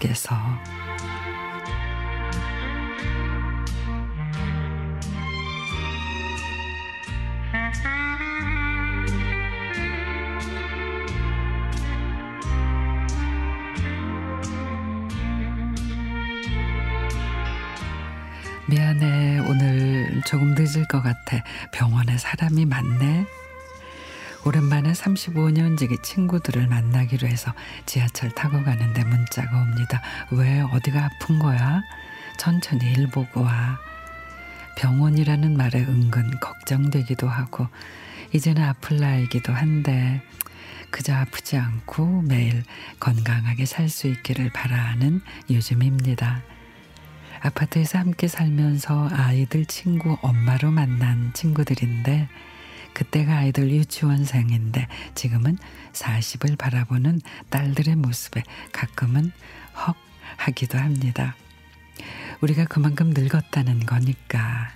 [0.00, 0.34] 속에서
[18.66, 19.40] 미안해.
[19.48, 21.42] 오늘 조금 늦을 것 같아.
[21.72, 23.39] 병원에 사람이 많네.
[24.44, 27.52] 오랜만에 35년 지기 친구들을 만나기로 해서
[27.86, 30.00] 지하철 타고 가는데 문자가 옵니다.
[30.30, 31.82] 왜 어디가 아픈 거야?
[32.38, 33.78] 천천히 일 보고 와.
[34.78, 37.66] 병원이라는 말에 은근 걱정되기도 하고
[38.32, 40.22] 이제는 아플 나이기도 한데
[40.90, 42.64] 그저 아프지 않고 매일
[42.98, 46.42] 건강하게 살 수 있기를 바라는 요즘입니다.
[47.42, 52.28] 아파트에서 함께 살면서 아이들 친구 엄마로 만난 친구들인데
[53.00, 55.56] 그때가 아이들 유치원생인데 지금은
[55.94, 59.32] 40을 바라보는 딸들의 모습에 가끔은
[59.74, 59.96] 헉
[60.36, 61.34] 하기도 합니다.
[62.42, 64.68] 우리가 그만큼 늙었다는 거니까.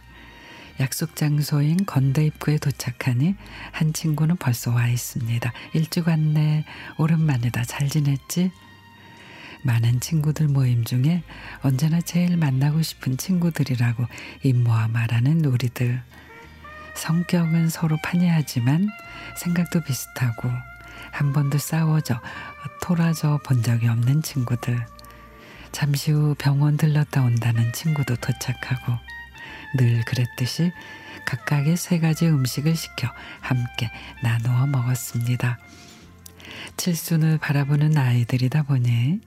[0.80, 3.36] 약속 장소인 건대 입구에 도착하니
[3.72, 5.52] 한 친구는 벌써 와 있습니다.
[5.74, 6.64] 일찍 왔네.
[6.96, 7.64] 오랜만이다.
[7.64, 8.50] 잘 지냈지?
[9.64, 11.22] 많은 친구들 모임 중에
[11.60, 14.06] 언제나 제일 만나고 싶은 친구들이라고
[14.44, 16.02] 입모아 말하는 우리들.
[16.94, 18.88] 성격은 서로 판이하지만
[19.36, 20.50] 생각도 비슷하고
[21.10, 22.20] 한 번도 싸워져
[22.82, 24.86] 토라져 본 적이 없는 친구들.
[25.72, 28.92] 잠시 후 병원 들렀다 온다는 친구도 도착하고
[29.76, 30.72] 늘 그랬듯이
[31.26, 33.08] 각각의 세 가지 음식을 시켜
[33.40, 33.90] 함께
[34.22, 35.58] 나누어 먹었습니다.
[36.76, 39.20] 칠순을 바라보는 아이들이다 보니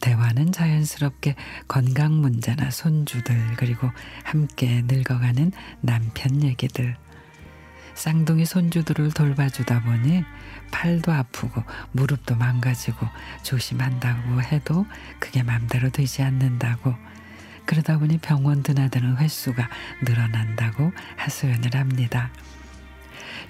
[0.00, 1.34] 대화는 자연스럽게
[1.68, 3.90] 건강 문제나 손주들 그리고
[4.24, 6.96] 함께 늙어가는 남편 얘기들
[7.96, 10.22] 쌍둥이 손주들을 돌봐주다 보니
[10.70, 13.06] 팔도 아프고 무릎도 망가지고
[13.42, 14.86] 조심한다고 해도
[15.18, 16.94] 그게 맘대로 되지 않는다고
[17.64, 19.68] 그러다 보니 병원 드나드는 횟수가
[20.02, 22.30] 늘어난다고 하소연을 합니다.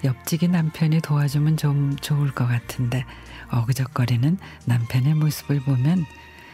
[0.03, 3.05] 옆집이 남편이 도와주면 좀 좋을 것 같은데
[3.49, 6.05] 어그적거리는 남편의 모습을 보면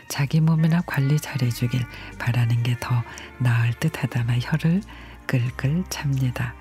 [0.08, 1.86] 자기 몸이나 관리 잘해주길
[2.20, 3.04] 바라는 게 더
[3.40, 4.82] 나을 듯하다마 혀를
[5.28, 6.54] 끌끌 찹니다.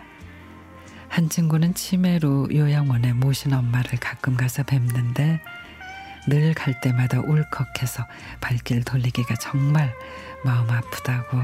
[1.13, 5.43] 한 친구는 치매로 요양원에 모신 엄마를 가끔 가서 뵙는데
[6.27, 8.07] 늘 갈 때마다 울컥해서
[8.41, 9.95] 발길 돌리기가 정말
[10.43, 11.39] 마음 아프다고.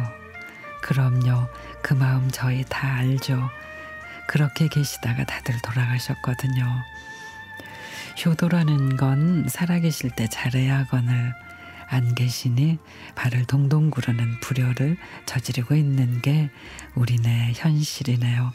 [0.81, 1.49] 그럼요.
[1.83, 3.51] 그 마음 저희 다 알죠.
[4.27, 6.65] 그렇게 계시다가 다들 돌아가셨거든요.
[8.25, 11.35] 효도라는 건 살아계실 때 잘해야 하거늘
[11.91, 12.79] 안 계시니
[13.17, 14.97] 발을 동동 구르는 불효를
[15.27, 16.49] 저지르고 있는 게
[16.95, 18.53] 우리네 현실이네요.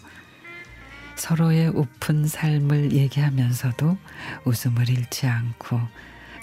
[1.15, 3.97] 서로의 우픈 삶을 얘기하면서도
[4.45, 5.79] 웃음을 잃지 않고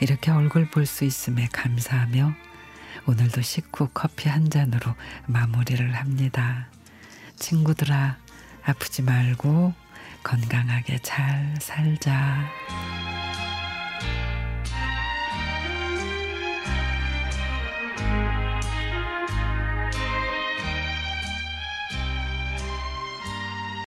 [0.01, 2.33] 이렇게 얼굴 볼 수 있음에 감사하며
[3.07, 4.95] 오늘도 식후 커피 한 잔으로
[5.27, 6.69] 마무리를 합니다.
[7.37, 8.17] 친구들아,
[8.65, 9.75] 아프지 말고
[10.23, 12.51] 건강하게 잘 살자.